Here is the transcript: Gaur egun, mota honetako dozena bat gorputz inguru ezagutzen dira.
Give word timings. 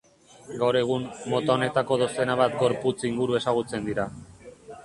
Gaur 0.61 0.77
egun, 0.79 1.05
mota 1.33 1.53
honetako 1.57 1.99
dozena 2.05 2.39
bat 2.41 2.57
gorputz 2.65 2.97
inguru 3.11 3.39
ezagutzen 3.41 3.87
dira. 3.93 4.09